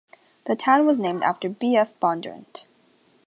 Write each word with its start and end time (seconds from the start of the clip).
The 0.45 0.55
town 0.55 0.87
was 0.87 0.97
named 0.97 1.21
after 1.21 1.47
Bf 1.47 1.89
Bondurant. 2.01 2.65